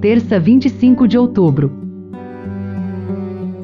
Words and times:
Terça, 0.00 0.40
25 0.40 1.06
de 1.06 1.18
outubro. 1.18 1.70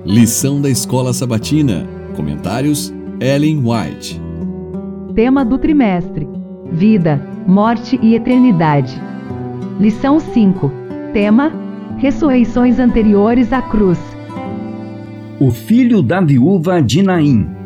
Lição 0.04 0.60
da 0.60 0.68
Escola 0.68 1.14
Sabatina. 1.14 1.88
Comentários: 2.14 2.92
Ellen 3.18 3.62
White. 3.64 4.20
Tema 5.14 5.44
do 5.44 5.58
trimestre: 5.58 6.28
Vida, 6.70 7.26
Morte 7.46 7.98
e 8.02 8.14
Eternidade. 8.14 9.00
Lição 9.80 10.20
5. 10.20 10.70
Tema: 11.12 11.52
Ressurreições 11.96 12.78
anteriores 12.78 13.50
à 13.52 13.62
cruz. 13.62 13.98
O 15.40 15.50
filho 15.50 16.02
da 16.02 16.20
viúva 16.20 16.82
de 16.82 17.02
Naim. 17.02 17.59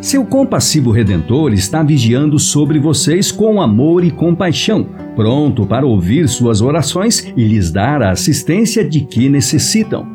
Seu 0.00 0.24
compassivo 0.24 0.90
redentor 0.90 1.52
está 1.52 1.82
vigiando 1.82 2.38
sobre 2.38 2.78
vocês 2.78 3.30
com 3.30 3.60
amor 3.60 4.02
e 4.02 4.10
compaixão, 4.10 4.88
pronto 5.14 5.66
para 5.66 5.84
ouvir 5.84 6.26
suas 6.26 6.62
orações 6.62 7.30
e 7.36 7.44
lhes 7.44 7.70
dar 7.70 8.02
a 8.02 8.10
assistência 8.10 8.82
de 8.82 9.02
que 9.02 9.28
necessitam. 9.28 10.06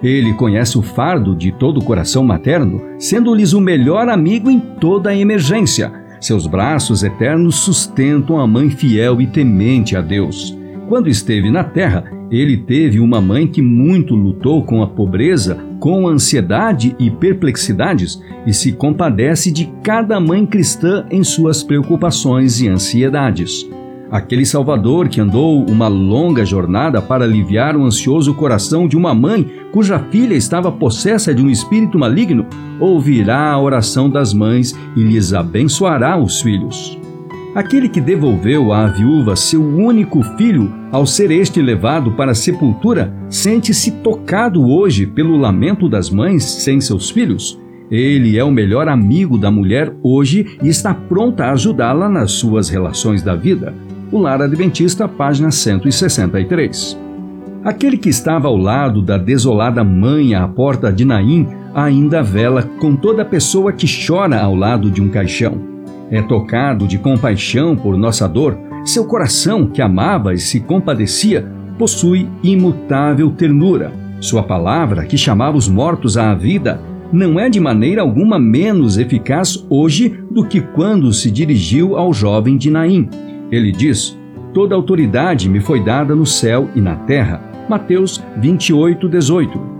Ele 0.00 0.32
conhece 0.34 0.78
o 0.78 0.82
fardo 0.82 1.34
de 1.34 1.50
todo 1.50 1.78
o 1.78 1.84
coração 1.84 2.22
materno, 2.22 2.80
sendo-lhes 3.00 3.52
o 3.52 3.60
melhor 3.60 4.08
amigo 4.08 4.48
em 4.48 4.60
toda 4.60 5.10
a 5.10 5.16
emergência. 5.16 5.92
Seus 6.20 6.46
braços 6.46 7.02
eternos 7.02 7.56
sustentam 7.56 8.38
a 8.38 8.46
mãe 8.46 8.70
fiel 8.70 9.20
e 9.20 9.26
temente 9.26 9.96
a 9.96 10.00
Deus. 10.00 10.56
Quando 10.92 11.08
esteve 11.08 11.50
na 11.50 11.64
terra, 11.64 12.04
ele 12.30 12.54
teve 12.54 13.00
uma 13.00 13.18
mãe 13.18 13.46
que 13.46 13.62
muito 13.62 14.14
lutou 14.14 14.62
com 14.62 14.82
a 14.82 14.86
pobreza, 14.86 15.56
com 15.80 16.06
ansiedade 16.06 16.94
e 16.98 17.10
perplexidades 17.10 18.22
e 18.46 18.52
se 18.52 18.72
compadece 18.72 19.50
de 19.50 19.72
cada 19.82 20.20
mãe 20.20 20.44
cristã 20.44 21.06
em 21.10 21.24
suas 21.24 21.62
preocupações 21.62 22.60
e 22.60 22.68
ansiedades. 22.68 23.66
Aquele 24.10 24.44
Salvador 24.44 25.08
que 25.08 25.18
andou 25.18 25.64
uma 25.64 25.88
longa 25.88 26.44
jornada 26.44 27.00
para 27.00 27.24
aliviar 27.24 27.74
o 27.74 27.84
ansioso 27.84 28.34
coração 28.34 28.86
de 28.86 28.94
uma 28.94 29.14
mãe 29.14 29.50
cuja 29.72 29.98
filha 29.98 30.34
estava 30.34 30.70
possessa 30.70 31.34
de 31.34 31.42
um 31.42 31.48
espírito 31.48 31.98
maligno, 31.98 32.44
ouvirá 32.78 33.50
a 33.50 33.58
oração 33.58 34.10
das 34.10 34.34
mães 34.34 34.78
e 34.94 35.02
lhes 35.02 35.32
abençoará 35.32 36.18
os 36.18 36.42
filhos. 36.42 37.01
Aquele 37.54 37.86
que 37.86 38.00
devolveu 38.00 38.72
à 38.72 38.86
viúva 38.86 39.36
seu 39.36 39.62
único 39.62 40.22
filho, 40.38 40.72
ao 40.90 41.04
ser 41.04 41.30
este 41.30 41.60
levado 41.60 42.12
para 42.12 42.32
a 42.32 42.34
sepultura, 42.34 43.12
sente-se 43.28 43.90
tocado 43.90 44.66
hoje 44.66 45.06
pelo 45.06 45.36
lamento 45.36 45.86
das 45.86 46.08
mães 46.08 46.44
sem 46.44 46.80
seus 46.80 47.10
filhos. 47.10 47.60
Ele 47.90 48.38
é 48.38 48.44
o 48.44 48.50
melhor 48.50 48.88
amigo 48.88 49.36
da 49.36 49.50
mulher 49.50 49.94
hoje 50.02 50.56
e 50.62 50.68
está 50.68 50.94
pronto 50.94 51.42
a 51.42 51.50
ajudá-la 51.50 52.08
nas 52.08 52.32
suas 52.32 52.70
relações 52.70 53.20
da 53.22 53.34
vida. 53.34 53.74
O 54.10 54.18
Lar 54.18 54.40
Adventista, 54.40 55.06
página 55.06 55.50
163. 55.50 56.98
Aquele 57.62 57.98
que 57.98 58.08
estava 58.08 58.48
ao 58.48 58.56
lado 58.56 59.02
da 59.02 59.18
desolada 59.18 59.84
mãe 59.84 60.34
à 60.34 60.48
porta 60.48 60.90
de 60.90 61.04
Naim 61.04 61.46
ainda 61.74 62.22
vela 62.22 62.62
com 62.62 62.96
toda 62.96 63.26
pessoa 63.26 63.74
que 63.74 63.86
chora 63.86 64.40
ao 64.40 64.54
lado 64.54 64.90
de 64.90 65.02
um 65.02 65.10
caixão 65.10 65.71
é 66.12 66.20
tocado 66.20 66.86
de 66.86 66.98
compaixão 66.98 67.74
por 67.74 67.96
nossa 67.96 68.28
dor, 68.28 68.58
seu 68.84 69.06
coração, 69.06 69.66
que 69.66 69.80
amava 69.80 70.34
e 70.34 70.38
se 70.38 70.60
compadecia, 70.60 71.50
possui 71.78 72.28
imutável 72.42 73.30
ternura. 73.30 73.90
Sua 74.20 74.42
palavra, 74.42 75.06
que 75.06 75.16
chamava 75.16 75.56
os 75.56 75.68
mortos 75.68 76.18
à 76.18 76.34
vida, 76.34 76.80
não 77.10 77.40
é 77.40 77.48
de 77.48 77.58
maneira 77.58 78.02
alguma 78.02 78.38
menos 78.38 78.98
eficaz 78.98 79.66
hoje 79.70 80.22
do 80.30 80.46
que 80.46 80.60
quando 80.60 81.12
se 81.12 81.30
dirigiu 81.30 81.96
ao 81.96 82.12
jovem 82.12 82.58
de 82.58 82.70
Naim. 82.70 83.08
Ele 83.50 83.72
diz: 83.72 84.16
Toda 84.52 84.74
autoridade 84.74 85.48
me 85.48 85.60
foi 85.60 85.82
dada 85.82 86.14
no 86.14 86.26
céu 86.26 86.68
e 86.74 86.80
na 86.80 86.94
terra. 86.94 87.42
Mateus 87.68 88.22
28, 88.36 89.08
18. 89.08 89.71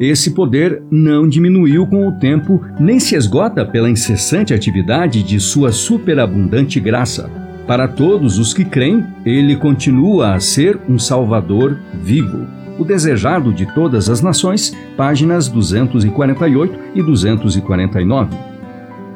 Esse 0.00 0.30
poder 0.30 0.82
não 0.90 1.28
diminuiu 1.28 1.86
com 1.86 2.08
o 2.08 2.12
tempo, 2.12 2.62
nem 2.80 2.98
se 2.98 3.14
esgota 3.14 3.66
pela 3.66 3.90
incessante 3.90 4.54
atividade 4.54 5.22
de 5.22 5.38
sua 5.38 5.70
superabundante 5.72 6.80
graça. 6.80 7.30
Para 7.66 7.86
todos 7.86 8.38
os 8.38 8.54
que 8.54 8.64
creem, 8.64 9.04
ele 9.26 9.54
continua 9.56 10.34
a 10.34 10.40
ser 10.40 10.80
um 10.88 10.98
Salvador 10.98 11.78
vivo. 12.02 12.46
O 12.78 12.84
Desejado 12.84 13.52
de 13.52 13.66
Todas 13.74 14.08
as 14.08 14.22
Nações, 14.22 14.74
páginas 14.96 15.48
248 15.48 16.78
e 16.94 17.02
249. 17.02 18.34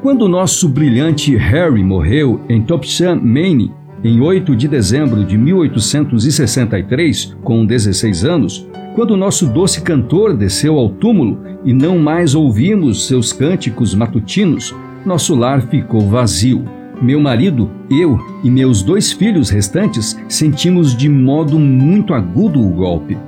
Quando 0.03 0.29
nosso 0.29 0.69
brilhante 0.69 1.35
Harry 1.35 1.83
morreu 1.83 2.43
em 2.47 2.61
Topsham, 2.61 3.19
Maine, 3.23 3.73
em 4.05 4.21
8 4.21 4.55
de 4.55 4.69
dezembro 4.69 5.25
de 5.25 5.39
1863, 5.39 7.35
com 7.43 7.65
16 7.65 8.23
anos, 8.23 8.69
quando 8.95 9.17
nosso 9.17 9.47
doce 9.47 9.83
cantor 9.83 10.37
desceu 10.37 10.79
ao 10.79 10.89
túmulo 10.89 11.41
e 11.65 11.73
não 11.73 11.99
mais 11.99 12.35
ouvimos 12.35 13.07
seus 13.07 13.33
cânticos 13.33 13.95
matutinos, 13.95 14.75
nosso 15.05 15.35
lar 15.35 15.63
ficou 15.63 16.03
vazio. 16.03 16.65
Meu 17.03 17.21
marido, 17.21 17.69
eu 17.91 18.19
e 18.45 18.51
meus 18.51 18.83
dois 18.83 19.13
filhos 19.13 19.51
restantes 19.51 20.17
sentimos 20.29 20.97
de 20.97 21.09
modo 21.09 21.59
muito 21.59 22.15
agudo 22.15 22.61
o 22.61 22.71
golpe. 22.71 23.19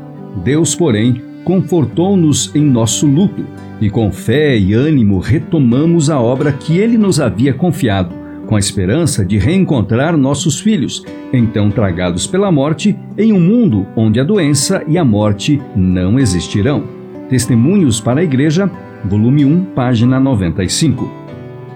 Deus, 0.45 0.75
porém, 0.75 1.21
confortou-nos 1.43 2.55
em 2.55 2.63
nosso 2.63 3.07
luto 3.07 3.45
e 3.81 3.91
com 3.91 4.13
fé 4.13 4.57
e 4.57 4.73
ânimo 4.73 5.19
retomamos 5.19 6.09
a 6.09 6.21
obra 6.21 6.53
que 6.53 6.79
ele 6.79 6.97
nos 6.97 7.21
havia 7.21 7.53
confiado 7.53 8.26
com 8.47 8.57
a 8.57 8.59
esperança 8.59 9.25
de 9.25 9.39
reencontrar 9.39 10.17
nossos 10.17 10.61
filhos, 10.61 11.05
então 11.33 11.71
tragados 11.71 12.27
pela 12.27 12.51
morte, 12.51 12.97
em 13.19 13.33
um 13.33 13.41
mundo 13.41 13.87
onde 13.97 14.21
a 14.21 14.25
doença 14.25 14.83
e 14.87 14.97
a 14.97 15.05
morte 15.05 15.61
não 15.75 16.19
existirão. 16.19 16.85
Testemunhos 17.29 18.01
para 18.01 18.21
a 18.21 18.25
Igreja, 18.25 18.71
volume 19.05 19.45
1, 19.45 19.65
página 19.75 20.21
95. 20.21 21.27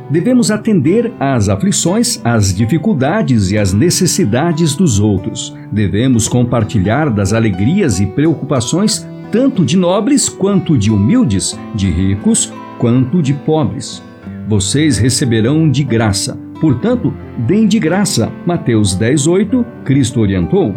Devemos 0.08 0.50
atender 0.50 1.12
às 1.20 1.48
aflições, 1.48 2.20
às 2.24 2.54
dificuldades 2.54 3.50
e 3.52 3.58
às 3.58 3.72
necessidades 3.72 4.74
dos 4.74 4.98
outros. 4.98 5.56
Devemos 5.70 6.26
compartilhar 6.26 7.10
das 7.10 7.32
alegrias 7.32 8.00
e 8.00 8.06
preocupações 8.06 9.06
tanto 9.30 9.64
de 9.64 9.76
nobres 9.76 10.28
quanto 10.28 10.76
de 10.76 10.90
humildes, 10.90 11.56
de 11.74 11.88
ricos 11.88 12.52
quanto 12.78 13.22
de 13.22 13.32
pobres. 13.32 14.02
Vocês 14.48 14.98
receberão 14.98 15.70
de 15.70 15.84
graça 15.84 16.36
Portanto, 16.60 17.12
deem 17.38 17.66
de 17.66 17.78
graça. 17.78 18.30
Mateus 18.44 18.94
10:8, 18.94 19.64
Cristo 19.84 20.20
orientou. 20.20 20.74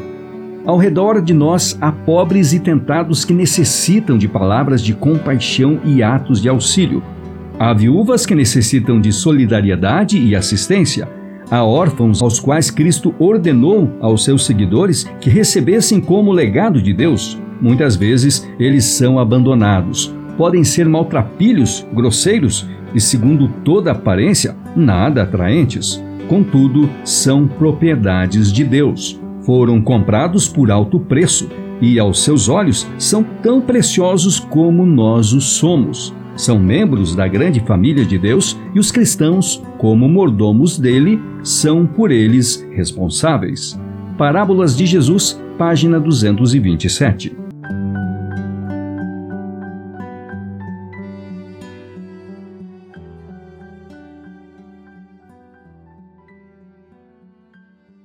Ao 0.66 0.78
redor 0.78 1.22
de 1.22 1.34
nós 1.34 1.78
há 1.82 1.92
pobres 1.92 2.54
e 2.54 2.60
tentados 2.60 3.26
que 3.26 3.34
necessitam 3.34 4.18
de 4.18 4.30
palavras 4.30 4.82
de 4.82 4.94
compaixão 4.94 5.82
e 5.84 6.02
atos 6.02 6.42
de 6.42 6.48
auxílio. 6.48 7.04
Há 7.60 7.74
viúvas 7.74 8.26
que 8.26 8.34
necessitam 8.34 9.00
de 9.00 9.12
solidariedade 9.12 10.18
e 10.18 10.36
assistência. 10.36 11.08
Há 11.52 11.64
órfãos 11.66 12.22
aos 12.22 12.40
quais 12.40 12.72
Cristo 12.72 13.14
ordenou 13.20 13.92
aos 14.00 14.24
seus 14.24 14.46
seguidores 14.46 15.04
que 15.20 15.30
recebessem 15.30 16.00
como 16.00 16.32
legado 16.32 16.82
de 16.82 16.94
Deus. 16.94 17.38
Muitas 17.62 17.98
vezes 17.98 18.48
eles 18.58 18.86
são 18.86 19.20
abandonados. 19.20 20.16
Podem 20.38 20.64
ser 20.64 20.88
maltrapilhos, 20.88 21.86
grosseiros 21.94 22.66
e, 22.94 23.02
segundo 23.02 23.48
toda 23.64 23.92
aparência, 23.92 24.56
nada 24.76 25.24
atraentes. 25.24 26.04
Contudo, 26.28 26.90
são 27.04 27.48
propriedades 27.48 28.52
de 28.52 28.64
Deus. 28.64 29.20
Foram 29.42 29.82
comprados 29.82 30.48
por 30.48 30.72
alto 30.72 31.00
preço 31.00 31.50
e, 31.82 32.00
aos 32.00 32.24
seus 32.24 32.48
olhos, 32.48 32.88
são 32.98 33.24
tão 33.24 33.60
preciosos 33.60 34.40
como 34.40 34.86
nós 34.86 35.34
os 35.34 35.44
somos. 35.44 36.14
São 36.36 36.58
membros 36.58 37.16
da 37.16 37.28
grande 37.28 37.60
família 37.60 38.06
de 38.06 38.18
Deus 38.18 38.58
e 38.74 38.80
os 38.80 38.92
cristãos, 38.92 39.62
como 39.78 40.08
mordomos 40.08 40.80
dele, 40.80 41.20
são 41.44 41.86
por 41.86 42.10
eles 42.10 42.66
responsáveis. 42.72 43.80
Parábolas 44.18 44.76
de 44.76 44.86
Jesus, 44.86 45.40
página 45.58 46.00
227. 46.00 47.43